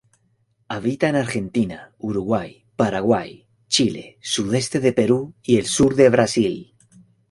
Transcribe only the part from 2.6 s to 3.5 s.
Paraguay,